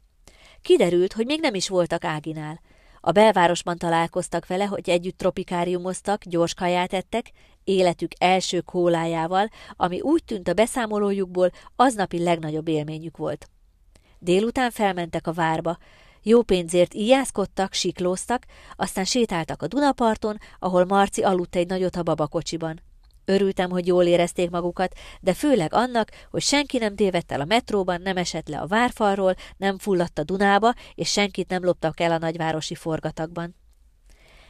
Kiderült, 0.61 1.13
hogy 1.13 1.25
még 1.25 1.39
nem 1.39 1.53
is 1.53 1.69
voltak 1.69 2.03
Áginál. 2.03 2.61
A 3.01 3.11
belvárosban 3.11 3.77
találkoztak 3.77 4.47
vele, 4.47 4.65
hogy 4.65 4.89
együtt 4.89 5.17
tropikáriumoztak, 5.17 6.23
gyors 6.23 6.53
kaját 6.53 6.93
ettek, 6.93 7.31
életük 7.63 8.11
első 8.17 8.61
kólájával, 8.61 9.49
ami 9.75 10.01
úgy 10.01 10.23
tűnt 10.23 10.47
a 10.47 10.53
beszámolójukból 10.53 11.51
aznapi 11.75 12.23
legnagyobb 12.23 12.67
élményük 12.67 13.17
volt. 13.17 13.49
Délután 14.19 14.71
felmentek 14.71 15.27
a 15.27 15.33
várba, 15.33 15.77
jó 16.27 16.41
pénzért 16.41 16.93
íjászkodtak, 16.93 17.73
siklóztak, 17.73 18.45
aztán 18.75 19.05
sétáltak 19.05 19.61
a 19.61 19.67
Dunaparton, 19.67 20.37
ahol 20.59 20.85
Marci 20.85 21.21
aludt 21.21 21.55
egy 21.55 21.67
nagyot 21.67 21.95
a 21.95 22.03
babakocsiban. 22.03 22.81
Örültem, 23.25 23.69
hogy 23.69 23.87
jól 23.87 24.03
érezték 24.03 24.49
magukat, 24.49 24.93
de 25.21 25.33
főleg 25.33 25.73
annak, 25.73 26.11
hogy 26.29 26.41
senki 26.41 26.77
nem 26.77 26.95
tévedt 26.95 27.31
el 27.31 27.41
a 27.41 27.45
metróban, 27.45 28.01
nem 28.01 28.17
esett 28.17 28.47
le 28.47 28.59
a 28.59 28.67
várfalról, 28.67 29.35
nem 29.57 29.77
fulladt 29.77 30.19
a 30.19 30.23
Dunába, 30.23 30.73
és 30.95 31.11
senkit 31.11 31.49
nem 31.49 31.63
loptak 31.63 31.99
el 31.99 32.11
a 32.11 32.17
nagyvárosi 32.17 32.75
forgatagban. 32.75 33.55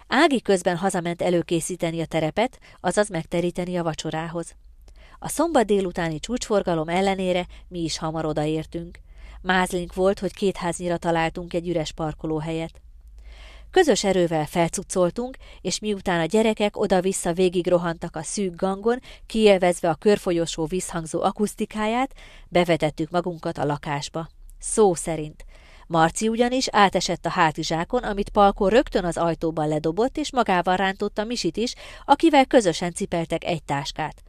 Ági 0.08 0.42
közben 0.42 0.78
hazament 0.78 1.22
előkészíteni 1.22 2.02
a 2.02 2.06
terepet, 2.06 2.60
azaz 2.80 3.10
megteríteni 3.10 3.78
a 3.78 3.84
vacsorához. 3.84 4.56
A 5.20 5.30
szombat 5.30 5.66
délutáni 5.66 6.20
csúcsforgalom 6.20 6.90
ellenére 6.90 7.46
mi 7.68 7.80
is 7.80 7.98
hamar 7.98 8.26
odaértünk. 8.26 9.00
Mázlink 9.46 9.94
volt, 9.94 10.20
hogy 10.20 10.34
két 10.34 10.58
háznyira 10.58 10.98
találtunk 10.98 11.54
egy 11.54 11.68
üres 11.68 11.92
parkolóhelyet. 11.92 12.82
Közös 13.72 14.04
erővel 14.04 14.46
felcuccoltunk, 14.46 15.38
és 15.62 15.80
miután 15.80 16.20
a 16.20 16.26
gyerekek 16.26 16.78
oda-vissza 16.78 17.34
végig 17.34 17.68
rohantak 17.68 18.16
a 18.16 18.24
szűk 18.24 18.56
gangon, 18.56 19.00
kielvezve 19.26 19.90
a 19.90 19.96
körfolyosó 19.96 20.66
visszhangzó 20.66 21.22
akusztikáját, 21.22 22.14
bevetettük 22.50 23.10
magunkat 23.10 23.58
a 23.58 23.66
lakásba. 23.66 24.28
Szó 24.60 24.94
szerint. 24.94 25.46
Marci 25.88 26.28
ugyanis 26.28 26.68
átesett 26.72 27.26
a 27.26 27.30
hátizsákon, 27.30 28.04
amit 28.04 28.30
Palko 28.30 28.68
rögtön 28.68 29.06
az 29.06 29.18
ajtóban 29.18 29.68
ledobott, 29.68 30.18
és 30.18 30.32
magával 30.32 30.76
rántotta 30.76 31.24
Misit 31.24 31.58
is, 31.58 31.74
akivel 32.06 32.46
közösen 32.46 32.94
cipeltek 32.94 33.44
egy 33.44 33.64
táskát. 33.64 34.24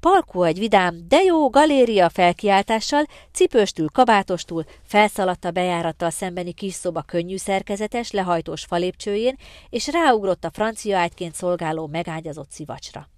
Palkó 0.00 0.42
egy 0.42 0.58
vidám, 0.58 1.08
de 1.08 1.22
jó 1.22 1.50
galéria 1.50 2.08
felkiáltással, 2.08 3.04
cipőstül, 3.32 3.88
kabátostul 3.88 4.64
felszaladt 4.82 5.44
a 5.44 5.50
bejárattal 5.50 6.10
szembeni 6.10 6.52
kis 6.52 6.72
szoba 6.72 7.02
könnyű 7.02 7.36
szerkezetes, 7.36 8.10
lehajtós 8.10 8.64
falépcsőjén, 8.64 9.36
és 9.68 9.88
ráugrott 9.88 10.44
a 10.44 10.50
francia 10.52 10.98
ágyként 10.98 11.34
szolgáló 11.34 11.86
megágyazott 11.86 12.50
szivacsra. 12.50 13.08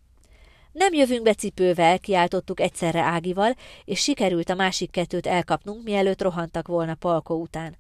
Nem 0.73 0.93
jövünk 0.93 1.23
be 1.23 1.35
cipővel, 1.35 1.99
kiáltottuk 1.99 2.61
egyszerre 2.61 3.01
Ágival, 3.01 3.55
és 3.85 4.01
sikerült 4.01 4.51
a 4.51 4.55
másik 4.55 4.91
kettőt 4.91 5.27
elkapnunk, 5.27 5.83
mielőtt 5.85 6.23
rohantak 6.23 6.69
volna 6.69 6.95
Palkó 6.95 7.41
után. 7.41 7.77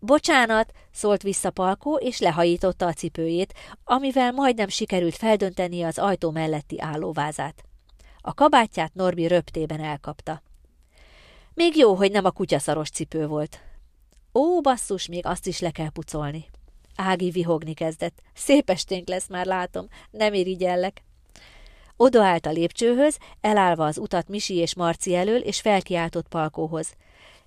Bocsánat, 0.00 0.72
szólt 0.92 1.22
vissza 1.22 1.50
Palkó, 1.50 1.96
és 1.96 2.18
lehajította 2.18 2.86
a 2.86 2.92
cipőjét, 2.92 3.54
amivel 3.84 4.32
majdnem 4.32 4.68
sikerült 4.68 5.16
feldöntenie 5.16 5.86
az 5.86 5.98
ajtó 5.98 6.30
melletti 6.30 6.80
állóvázát. 6.80 7.67
A 8.28 8.34
kabátját 8.34 8.94
Norbi 8.94 9.26
röptében 9.26 9.80
elkapta. 9.80 10.42
Még 11.54 11.76
jó, 11.76 11.94
hogy 11.94 12.10
nem 12.10 12.24
a 12.24 12.30
kutyaszaros 12.30 12.90
cipő 12.90 13.26
volt. 13.26 13.60
Ó, 14.34 14.60
basszus, 14.60 15.06
még 15.06 15.26
azt 15.26 15.46
is 15.46 15.60
le 15.60 15.70
kell 15.70 15.90
pucolni. 15.90 16.48
Ági 16.96 17.30
vihogni 17.30 17.74
kezdett. 17.74 18.22
Szép 18.34 18.70
esténk 18.70 19.08
lesz 19.08 19.28
már, 19.28 19.46
látom, 19.46 19.88
nem 20.10 20.34
irigyellek. 20.34 21.02
Odaállt 21.96 22.46
a 22.46 22.50
lépcsőhöz, 22.50 23.18
elállva 23.40 23.86
az 23.86 23.98
utat 23.98 24.28
Misi 24.28 24.54
és 24.54 24.74
Marci 24.74 25.14
elől, 25.14 25.40
és 25.40 25.60
felkiáltott 25.60 26.28
Palkóhoz. 26.28 26.94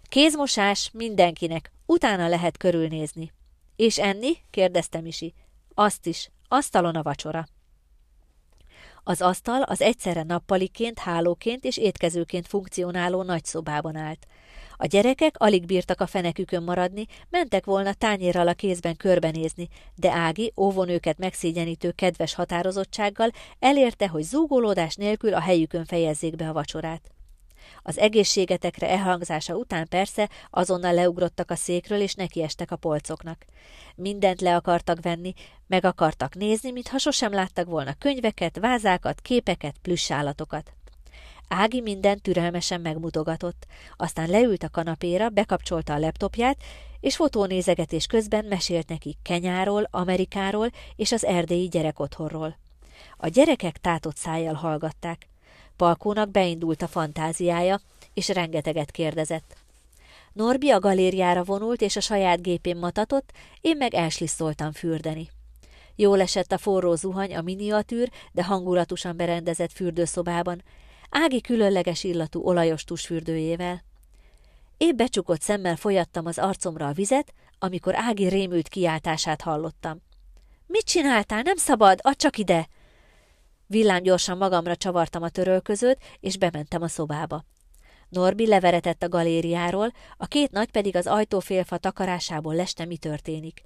Kézmosás 0.04 0.90
mindenkinek, 0.94 1.72
utána 1.86 2.28
lehet 2.28 2.58
körülnézni. 2.58 3.32
És 3.76 4.00
enni? 4.00 4.38
kérdezte 4.50 5.02
Misi. 5.02 5.34
Azt 5.74 6.06
is, 6.06 6.32
asztalon 6.48 6.96
a 6.96 7.04
vacsora. 7.04 7.48
Az 9.04 9.22
asztal 9.22 9.62
az 9.62 9.82
egyszerre 9.82 10.24
nappaliként, 10.24 11.00
hálóként 11.00 11.64
és 11.64 11.78
étkezőként 11.78 12.48
funkcionáló 12.48 13.24
nagy 13.24 13.46
szobában 13.46 13.96
állt. 13.96 14.28
A 14.78 14.86
gyerekek 14.86 15.36
alig 15.38 15.66
bírtak 15.66 16.02
a 16.02 16.08
fenekükön 16.08 16.64
maradni, 16.64 17.06
mentek 17.30 17.66
volna 17.66 17.94
tányérral 17.94 18.48
a 18.48 18.54
kézben 18.54 18.98
körbenézni, 18.98 19.68
de 19.96 20.12
Ági, 20.12 20.54
óvon 20.58 20.90
őket 20.90 21.18
megszégyenítő 21.18 21.92
kedves 21.92 22.34
határozottsággal 22.34 23.30
elérte, 23.60 24.08
hogy 24.08 24.24
zúgolódás 24.24 24.96
nélkül 24.96 25.34
a 25.34 25.40
helyükön 25.40 25.86
fejezzék 25.86 26.36
be 26.36 26.50
a 26.50 26.54
vacsorát. 26.54 27.12
Az 27.84 27.98
egészségetekre 27.98 28.90
elhangzása 28.90 29.56
után 29.56 29.88
persze 29.88 30.30
azonnal 30.50 30.94
leugrottak 30.94 31.52
a 31.52 31.56
székről, 31.56 32.02
és 32.02 32.14
nekiestek 32.14 32.72
a 32.72 32.76
polcoknak. 32.76 33.46
Mindent 33.96 34.42
le 34.42 34.56
akartak 34.56 35.02
venni, 35.02 35.34
meg 35.68 35.86
akartak 35.86 36.36
nézni, 36.36 36.72
mintha 36.72 36.98
sosem 36.98 37.34
láttak 37.34 37.68
volna 37.68 37.94
könyveket, 37.94 38.58
vázákat, 38.58 39.22
képeket, 39.22 39.76
plüssállatokat. 39.82 40.74
Ági 41.48 41.82
mindent 41.82 42.22
türelmesen 42.22 42.82
megmutogatott, 42.82 43.66
aztán 43.96 44.30
leült 44.30 44.64
a 44.64 44.70
kanapéra, 44.70 45.30
bekapcsolta 45.30 45.94
a 45.94 46.00
laptopját, 46.00 46.58
és 47.00 47.16
fotónézegetés 47.16 48.06
közben 48.06 48.46
mesélt 48.46 48.90
nekik 48.90 49.18
Kenyáról, 49.22 49.88
Amerikáról 49.92 50.70
és 50.96 51.12
az 51.12 51.26
erdélyi 51.26 51.68
gyerekotthonról. 51.68 52.58
A 53.18 53.28
gyerekek 53.28 53.78
tátott 53.78 54.18
szájjal 54.18 54.54
hallgatták. 54.54 55.31
Palkónak 55.82 56.32
beindult 56.32 56.82
a 56.82 56.88
fantáziája, 56.88 57.80
és 58.14 58.28
rengeteget 58.28 58.92
kérdezett. 58.92 59.56
Norbi 60.34 60.70
a 60.70 60.80
galériára 60.80 61.44
vonult, 61.44 61.82
és 61.82 61.96
a 61.96 62.00
saját 62.00 62.42
gépén 62.42 62.78
matatott, 62.78 63.32
én 63.62 63.78
meg 63.78 63.94
elslisszoltam 63.94 64.72
fürdeni. 64.72 65.30
Jól 65.96 66.22
esett 66.22 66.52
a 66.52 66.58
forró 66.58 66.96
zuhany 66.96 67.36
a 67.36 67.42
miniatűr, 67.42 68.10
de 68.32 68.44
hangulatosan 68.44 69.18
berendezett 69.18 69.72
fürdőszobában, 69.72 70.64
Ági 71.10 71.42
különleges 71.42 72.04
illatú 72.04 72.42
olajos 72.42 72.84
tusfürdőjével. 72.84 73.84
Épp 74.78 74.96
becsukott 74.96 75.42
szemmel 75.42 75.76
folyattam 75.76 76.26
az 76.26 76.38
arcomra 76.38 76.88
a 76.88 76.94
vizet, 76.94 77.34
amikor 77.60 77.96
Ági 77.96 78.28
rémült 78.28 78.68
kiáltását 78.68 79.42
hallottam. 79.42 80.02
Mit 80.66 80.86
csináltál? 80.86 81.42
Nem 81.42 81.58
szabad, 81.58 82.00
add 82.02 82.18
csak 82.18 82.38
ide! 82.38 82.68
Villám 83.72 84.04
gyorsan 84.04 84.38
magamra 84.38 84.76
csavartam 84.76 85.24
a 85.24 85.30
törölközőt, 85.30 86.00
és 86.20 86.38
bementem 86.38 86.82
a 86.82 86.88
szobába. 86.88 87.46
Norbi 88.10 88.48
leveretett 88.48 89.04
a 89.04 89.10
galériáról, 89.10 89.92
a 90.18 90.26
két 90.26 90.52
nagy 90.52 90.72
pedig 90.72 90.96
az 90.96 91.08
ajtófélfa 91.08 91.78
takarásából 91.78 92.56
leste, 92.56 92.86
mi 92.86 92.98
történik. 92.98 93.62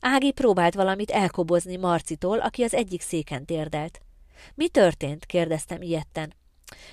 Ági 0.00 0.32
próbált 0.32 0.74
valamit 0.74 1.10
elkobozni 1.10 1.76
Marcitól, 1.76 2.38
aki 2.38 2.62
az 2.62 2.74
egyik 2.74 3.00
széken 3.00 3.44
térdelt. 3.44 4.00
Mi 4.54 4.68
történt? 4.68 5.26
kérdeztem 5.26 5.82
ilyetten. 5.82 6.34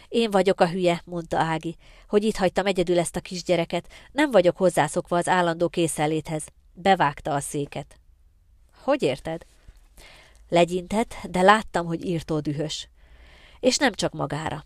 Én 0.08 0.32
vagyok 0.32 0.62
a 0.62 0.70
hülye, 0.70 1.02
mondta 1.06 1.38
Ági, 1.38 1.76
hogy 2.08 2.24
itt 2.24 2.38
hagytam 2.38 2.66
egyedül 2.66 3.00
ezt 3.00 3.16
a 3.16 3.22
kisgyereket. 3.22 3.88
Nem 4.12 4.32
vagyok 4.32 4.58
hozzászokva 4.58 5.18
az 5.18 5.28
állandó 5.28 5.70
készenléthez. 5.70 6.44
Bevágta 6.74 7.34
a 7.34 7.40
széket. 7.40 8.00
Hogy 8.84 9.04
érted? 9.04 9.46
Legyintett, 10.50 11.16
de 11.30 11.42
láttam, 11.42 11.86
hogy 11.86 12.06
írtó 12.06 12.40
dühös. 12.40 12.90
És 13.60 13.78
nem 13.78 13.94
csak 13.94 14.14
magára. 14.14 14.66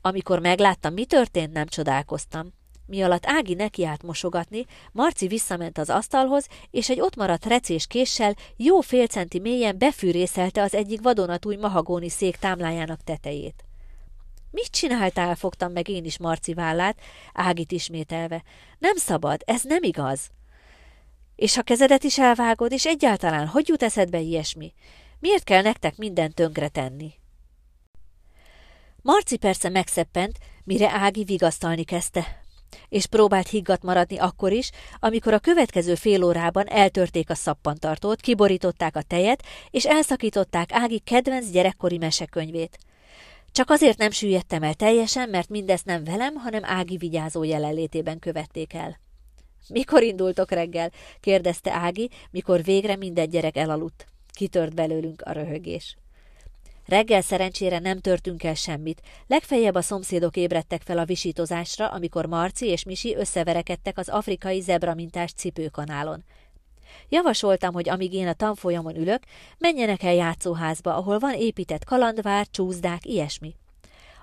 Amikor 0.00 0.38
megláttam, 0.38 0.92
mi 0.92 1.04
történt, 1.04 1.52
nem 1.52 1.66
csodálkoztam. 1.66 2.52
Mi 2.86 3.02
alatt 3.02 3.26
Ági 3.26 3.54
nekiállt 3.54 4.02
mosogatni, 4.02 4.66
Marci 4.92 5.26
visszament 5.26 5.78
az 5.78 5.90
asztalhoz, 5.90 6.46
és 6.70 6.90
egy 6.90 7.00
ott 7.00 7.16
maradt 7.16 7.46
recés 7.46 7.86
késsel 7.86 8.34
jó 8.56 8.80
fél 8.80 9.06
centi 9.06 9.38
mélyen 9.38 9.78
befűrészelte 9.78 10.62
az 10.62 10.74
egyik 10.74 11.00
vadonatúj 11.02 11.56
mahagóni 11.56 12.08
szék 12.08 12.36
támlájának 12.36 13.02
tetejét. 13.04 13.64
Mit 14.50 14.70
csináltál? 14.70 15.34
fogtam 15.34 15.72
meg 15.72 15.88
én 15.88 16.04
is 16.04 16.18
Marci 16.18 16.54
vállát, 16.54 17.00
Ágit 17.32 17.72
ismételve. 17.72 18.42
Nem 18.78 18.96
szabad, 18.96 19.40
ez 19.44 19.62
nem 19.62 19.82
igaz. 19.82 20.30
És 21.36 21.54
ha 21.54 21.62
kezedet 21.62 22.04
is 22.04 22.18
elvágod, 22.18 22.72
és 22.72 22.86
egyáltalán 22.86 23.46
hogy 23.46 23.68
jut 23.68 23.82
eszedbe 23.82 24.20
ilyesmi? 24.20 24.72
Miért 25.22 25.44
kell 25.44 25.62
nektek 25.62 25.96
mindent 25.96 26.34
tönkre 26.34 26.68
tenni? 26.68 27.12
Marci 29.02 29.36
persze 29.36 29.68
megszeppent, 29.68 30.38
mire 30.64 30.90
Ági 30.90 31.24
vigasztalni 31.24 31.84
kezdte, 31.84 32.42
és 32.88 33.06
próbált 33.06 33.48
higgadt 33.48 33.82
maradni 33.82 34.18
akkor 34.18 34.52
is, 34.52 34.70
amikor 34.98 35.32
a 35.32 35.38
következő 35.38 35.94
fél 35.94 36.24
órában 36.24 36.68
eltörték 36.68 37.30
a 37.30 37.34
szappantartót, 37.34 38.20
kiborították 38.20 38.96
a 38.96 39.02
tejet, 39.02 39.42
és 39.70 39.86
elszakították 39.86 40.72
Ági 40.72 40.98
kedvenc 40.98 41.50
gyerekkori 41.50 41.98
mesekönyvét. 41.98 42.78
Csak 43.52 43.70
azért 43.70 43.98
nem 43.98 44.10
süllyedtem 44.10 44.62
el 44.62 44.74
teljesen, 44.74 45.28
mert 45.28 45.48
mindezt 45.48 45.84
nem 45.84 46.04
velem, 46.04 46.34
hanem 46.34 46.64
Ági 46.64 46.96
vigyázó 46.96 47.42
jelenlétében 47.42 48.18
követték 48.18 48.72
el. 48.72 48.98
Mikor 49.68 50.02
indultok 50.02 50.50
reggel? 50.50 50.90
kérdezte 51.20 51.72
Ági, 51.72 52.10
mikor 52.30 52.62
végre 52.62 52.96
minden 52.96 53.28
gyerek 53.28 53.56
elaludt. 53.56 54.11
Kitört 54.32 54.74
belőlünk 54.74 55.22
a 55.22 55.32
röhögés. 55.32 55.96
Reggel 56.86 57.20
szerencsére 57.20 57.78
nem 57.78 57.98
törtünk 57.98 58.42
el 58.42 58.54
semmit, 58.54 59.02
legfeljebb 59.26 59.74
a 59.74 59.82
szomszédok 59.82 60.36
ébredtek 60.36 60.82
fel 60.82 60.98
a 60.98 61.04
visítozásra, 61.04 61.88
amikor 61.88 62.26
Marci 62.26 62.66
és 62.66 62.84
Misi 62.84 63.16
összeverekedtek 63.16 63.98
az 63.98 64.08
afrikai 64.08 64.60
zebramintás 64.60 65.32
cipőkanálon. 65.32 66.24
Javasoltam, 67.08 67.72
hogy 67.72 67.88
amíg 67.88 68.12
én 68.12 68.26
a 68.26 68.32
tanfolyamon 68.32 68.96
ülök, 68.96 69.22
menjenek 69.58 70.02
el 70.02 70.14
játszóházba, 70.14 70.94
ahol 70.94 71.18
van 71.18 71.34
épített 71.34 71.84
kalandvár, 71.84 72.46
csúszdák, 72.50 73.06
ilyesmi. 73.06 73.56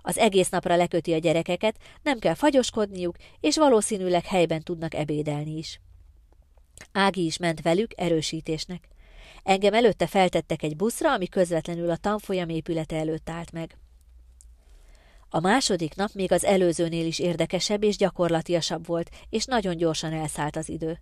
Az 0.01 0.17
egész 0.17 0.49
napra 0.49 0.75
leköti 0.75 1.13
a 1.13 1.17
gyerekeket, 1.17 1.77
nem 2.03 2.19
kell 2.19 2.33
fagyoskodniuk, 2.33 3.15
és 3.39 3.57
valószínűleg 3.57 4.25
helyben 4.25 4.63
tudnak 4.63 4.93
ebédelni 4.93 5.57
is. 5.57 5.79
Ági 6.91 7.25
is 7.25 7.37
ment 7.37 7.61
velük 7.61 7.91
erősítésnek. 7.95 8.87
Engem 9.43 9.73
előtte 9.73 10.07
feltettek 10.07 10.63
egy 10.63 10.75
buszra, 10.75 11.13
ami 11.13 11.27
közvetlenül 11.27 11.89
a 11.89 11.97
tanfolyam 11.97 12.49
épülete 12.49 12.95
előtt 12.95 13.29
állt 13.29 13.51
meg. 13.51 13.77
A 15.29 15.39
második 15.39 15.95
nap 15.95 16.09
még 16.13 16.31
az 16.31 16.45
előzőnél 16.45 17.05
is 17.05 17.19
érdekesebb 17.19 17.83
és 17.83 17.97
gyakorlatiasabb 17.97 18.85
volt, 18.85 19.09
és 19.29 19.45
nagyon 19.45 19.77
gyorsan 19.77 20.13
elszállt 20.13 20.55
az 20.55 20.69
idő. 20.69 20.99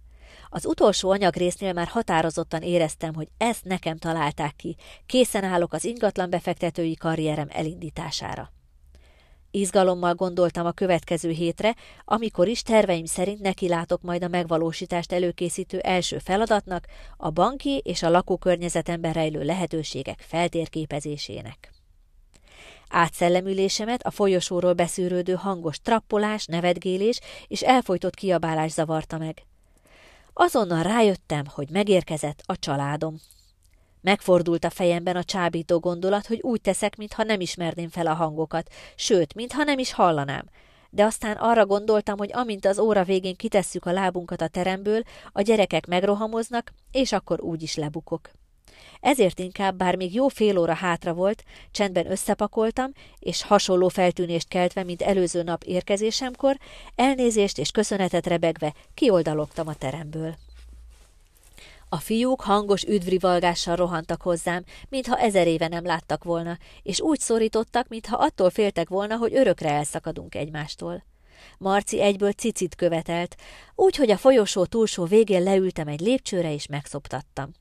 Az 0.49 0.65
utolsó 0.65 1.09
anyagrésznél 1.09 1.73
már 1.73 1.87
határozottan 1.87 2.61
éreztem, 2.61 3.13
hogy 3.13 3.27
ezt 3.37 3.63
nekem 3.63 3.97
találták 3.97 4.55
ki, 4.55 4.75
készen 5.05 5.43
állok 5.43 5.73
az 5.73 5.85
ingatlan 5.85 6.29
befektetői 6.29 6.95
karrierem 6.95 7.47
elindítására. 7.51 8.51
Izgalommal 9.51 10.13
gondoltam 10.13 10.65
a 10.65 10.71
következő 10.71 11.29
hétre, 11.29 11.75
amikor 12.05 12.47
is 12.47 12.61
terveim 12.61 13.05
szerint 13.05 13.39
nekilátok 13.39 14.01
majd 14.01 14.23
a 14.23 14.27
megvalósítást 14.27 15.11
előkészítő 15.11 15.79
első 15.79 16.17
feladatnak, 16.17 16.85
a 17.17 17.29
banki 17.29 17.81
és 17.83 18.03
a 18.03 18.09
lakókörnyezetemben 18.09 19.13
rejlő 19.13 19.43
lehetőségek 19.43 20.19
feltérképezésének. 20.27 21.71
Átszellemülésemet 22.89 24.03
a 24.03 24.11
folyosóról 24.11 24.73
beszűrődő 24.73 25.33
hangos 25.33 25.79
trappolás, 25.79 26.45
nevetgélés 26.45 27.19
és 27.47 27.61
elfolytott 27.61 28.15
kiabálás 28.15 28.71
zavarta 28.71 29.17
meg. 29.17 29.45
Azonnal 30.33 30.83
rájöttem, 30.83 31.45
hogy 31.53 31.69
megérkezett 31.69 32.41
a 32.45 32.59
családom. 32.59 33.19
Megfordult 34.07 34.65
a 34.65 34.69
fejemben 34.69 35.15
a 35.15 35.23
csábító 35.23 35.79
gondolat, 35.79 36.27
hogy 36.27 36.39
úgy 36.41 36.61
teszek, 36.61 36.95
mintha 36.95 37.23
nem 37.23 37.39
ismerném 37.39 37.89
fel 37.89 38.07
a 38.07 38.13
hangokat, 38.13 38.69
sőt, 38.95 39.33
mintha 39.33 39.63
nem 39.63 39.79
is 39.79 39.93
hallanám. 39.93 40.49
De 40.89 41.03
aztán 41.03 41.35
arra 41.35 41.65
gondoltam, 41.65 42.17
hogy 42.17 42.29
amint 42.33 42.65
az 42.65 42.79
óra 42.79 43.03
végén 43.03 43.35
kitesszük 43.35 43.85
a 43.85 43.91
lábunkat 43.91 44.41
a 44.41 44.47
teremből, 44.47 45.01
a 45.31 45.41
gyerekek 45.41 45.85
megrohamoznak, 45.85 46.73
és 46.91 47.11
akkor 47.11 47.41
úgy 47.41 47.61
is 47.61 47.75
lebukok. 47.75 48.29
Ezért 48.99 49.39
inkább, 49.39 49.77
bár 49.77 49.95
még 49.95 50.13
jó 50.13 50.27
fél 50.27 50.57
óra 50.57 50.73
hátra 50.73 51.13
volt, 51.13 51.43
csendben 51.71 52.11
összepakoltam, 52.11 52.91
és 53.19 53.43
hasonló 53.43 53.87
feltűnést 53.87 54.47
keltve, 54.47 54.83
mint 54.83 55.01
előző 55.01 55.43
nap 55.43 55.63
érkezésemkor, 55.63 56.57
elnézést 56.95 57.57
és 57.57 57.71
köszönetet 57.71 58.27
rebegve 58.27 58.73
kioldalogtam 58.93 59.67
a 59.67 59.73
teremből. 59.73 60.35
A 61.89 61.97
fiúk 61.97 62.41
hangos 62.41 62.83
üdvrivalgással 62.83 63.75
rohantak 63.75 64.21
hozzám, 64.21 64.63
mintha 64.89 65.17
ezer 65.17 65.47
éve 65.47 65.67
nem 65.67 65.85
láttak 65.85 66.23
volna, 66.23 66.57
és 66.81 67.01
úgy 67.01 67.19
szorítottak, 67.19 67.87
mintha 67.87 68.17
attól 68.17 68.49
féltek 68.49 68.89
volna, 68.89 69.15
hogy 69.15 69.35
örökre 69.35 69.69
elszakadunk 69.69 70.35
egymástól. 70.35 71.03
Marci 71.57 72.01
egyből 72.01 72.31
cicit 72.31 72.75
követelt, 72.75 73.35
úgy, 73.75 73.95
hogy 73.95 74.11
a 74.11 74.17
folyosó 74.17 74.65
túlsó 74.65 75.03
végén 75.03 75.43
leültem 75.43 75.87
egy 75.87 75.99
lépcsőre, 75.99 76.53
és 76.53 76.67
megszoptattam. 76.67 77.51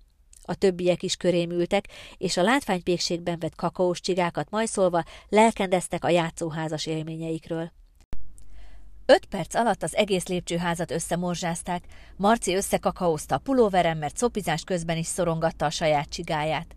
A 0.42 0.54
többiek 0.54 1.02
is 1.02 1.16
körém 1.16 1.50
ültek, 1.50 1.88
és 2.16 2.36
a 2.36 2.42
látványpékségben 2.42 3.38
vett 3.38 3.54
kakaós 3.54 4.00
csigákat 4.00 4.50
majszolva 4.50 5.04
lelkendeztek 5.28 6.04
a 6.04 6.08
játszóházas 6.08 6.86
élményeikről. 6.86 7.72
Öt 9.08 9.26
perc 9.26 9.54
alatt 9.54 9.82
az 9.82 9.96
egész 9.96 10.26
lépcsőházat 10.26 10.90
összemorzsázták, 10.90 11.84
Marci 12.16 12.54
összekakaózta 12.54 13.34
a 13.34 13.38
pulóverem, 13.38 13.98
mert 13.98 14.16
szopizás 14.16 14.62
közben 14.64 14.96
is 14.96 15.06
szorongatta 15.06 15.64
a 15.64 15.70
saját 15.70 16.08
csigáját. 16.08 16.76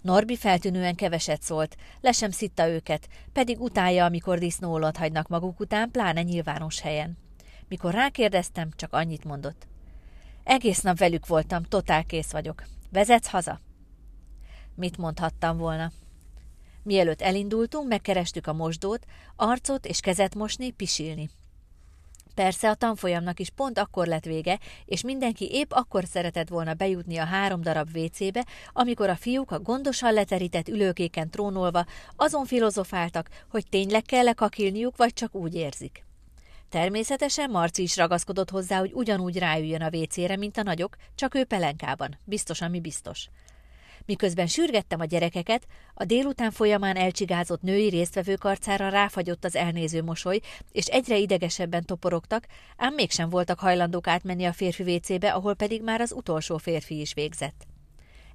Norbi 0.00 0.36
feltűnően 0.36 0.94
keveset 0.94 1.42
szólt, 1.42 1.76
le 2.00 2.12
sem 2.12 2.30
szitta 2.30 2.68
őket, 2.68 3.08
pedig 3.32 3.60
utálja, 3.60 4.04
amikor 4.04 4.38
disznóolot 4.38 4.96
hagynak 4.96 5.28
maguk 5.28 5.60
után, 5.60 5.90
pláne 5.90 6.22
nyilvános 6.22 6.80
helyen. 6.80 7.18
Mikor 7.68 7.94
rákérdeztem, 7.94 8.68
csak 8.76 8.92
annyit 8.92 9.24
mondott. 9.24 9.66
Egész 10.44 10.80
nap 10.80 10.98
velük 10.98 11.26
voltam, 11.26 11.62
totál 11.62 12.04
kész 12.04 12.30
vagyok. 12.30 12.62
Vezetsz 12.90 13.28
haza? 13.28 13.60
Mit 14.74 14.96
mondhattam 14.96 15.56
volna? 15.56 15.92
Mielőtt 16.82 17.20
elindultunk, 17.20 17.88
megkerestük 17.88 18.46
a 18.46 18.52
mosdót, 18.52 19.06
arcot 19.36 19.86
és 19.86 20.00
kezet 20.00 20.34
mosni, 20.34 20.70
pisilni. 20.70 21.30
Persze 22.34 22.70
a 22.70 22.74
tanfolyamnak 22.74 23.40
is 23.40 23.50
pont 23.50 23.78
akkor 23.78 24.06
lett 24.06 24.24
vége, 24.24 24.58
és 24.84 25.02
mindenki 25.02 25.48
épp 25.50 25.72
akkor 25.72 26.04
szeretett 26.04 26.48
volna 26.48 26.74
bejutni 26.74 27.16
a 27.16 27.24
három 27.24 27.60
darab 27.60 27.96
WC-be, 27.96 28.46
amikor 28.72 29.08
a 29.08 29.16
fiúk 29.16 29.50
a 29.50 29.60
gondosan 29.60 30.12
leterített 30.12 30.68
ülőkéken 30.68 31.30
trónolva 31.30 31.84
azon 32.16 32.44
filozofáltak, 32.44 33.28
hogy 33.50 33.64
tényleg 33.70 34.02
kell 34.02 34.28
-e 34.28 34.32
kakilniuk, 34.32 34.96
vagy 34.96 35.12
csak 35.12 35.34
úgy 35.34 35.54
érzik. 35.54 36.04
Természetesen 36.68 37.50
Marci 37.50 37.82
is 37.82 37.96
ragaszkodott 37.96 38.50
hozzá, 38.50 38.78
hogy 38.78 38.92
ugyanúgy 38.92 39.38
ráüljön 39.38 39.82
a 39.82 39.90
vécére, 39.90 40.36
mint 40.36 40.56
a 40.56 40.62
nagyok, 40.62 40.96
csak 41.14 41.34
ő 41.34 41.44
pelenkában. 41.44 42.18
Biztos, 42.24 42.60
ami 42.60 42.80
biztos. 42.80 43.28
Miközben 44.06 44.46
sürgettem 44.46 45.00
a 45.00 45.04
gyerekeket, 45.04 45.66
a 45.94 46.04
délután 46.04 46.50
folyamán 46.50 46.96
elcsigázott 46.96 47.62
női 47.62 47.88
résztvevők 47.88 48.44
arcára 48.44 48.88
ráfagyott 48.88 49.44
az 49.44 49.56
elnéző 49.56 50.02
mosoly, 50.02 50.40
és 50.72 50.86
egyre 50.86 51.16
idegesebben 51.16 51.84
toporogtak, 51.84 52.46
ám 52.76 52.94
mégsem 52.94 53.28
voltak 53.28 53.58
hajlandók 53.58 54.06
átmenni 54.06 54.44
a 54.44 54.52
férfi 54.52 54.82
vécébe, 54.82 55.32
ahol 55.32 55.54
pedig 55.54 55.82
már 55.82 56.00
az 56.00 56.12
utolsó 56.12 56.56
férfi 56.56 57.00
is 57.00 57.14
végzett. 57.14 57.66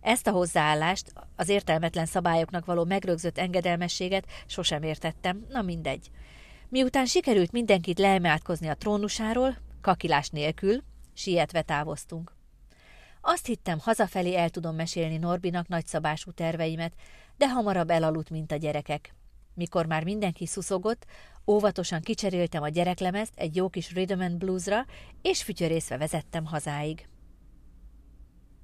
Ezt 0.01 0.27
a 0.27 0.31
hozzáállást, 0.31 1.13
az 1.35 1.49
értelmetlen 1.49 2.05
szabályoknak 2.05 2.65
való 2.65 2.83
megrögzött 2.83 3.37
engedelmességet 3.37 4.25
sosem 4.45 4.83
értettem, 4.83 5.45
na 5.49 5.61
mindegy. 5.61 6.09
Miután 6.69 7.05
sikerült 7.05 7.51
mindenkit 7.51 7.99
leemeltkozni 7.99 8.67
a 8.67 8.75
trónusáról, 8.75 9.57
kakilás 9.81 10.29
nélkül, 10.29 10.83
sietve 11.13 11.61
távoztunk. 11.61 12.36
Azt 13.29 13.45
hittem, 13.45 13.79
hazafelé 13.79 14.35
el 14.35 14.49
tudom 14.49 14.75
mesélni 14.75 15.17
Norbinak 15.17 15.67
nagyszabású 15.67 16.31
terveimet, 16.31 16.93
de 17.37 17.49
hamarabb 17.49 17.89
elaludt, 17.89 18.29
mint 18.29 18.51
a 18.51 18.55
gyerekek. 18.55 19.13
Mikor 19.53 19.85
már 19.85 20.03
mindenki 20.03 20.45
szuszogott, 20.45 21.05
óvatosan 21.47 22.01
kicseréltem 22.01 22.63
a 22.63 22.69
gyereklemezt 22.69 23.33
egy 23.35 23.55
jó 23.55 23.69
kis 23.69 23.91
rhythm 23.91 24.19
and 24.19 24.37
bluesra, 24.37 24.85
és 25.21 25.43
fütyörészve 25.43 25.97
vezettem 25.97 26.45
hazáig. 26.45 27.07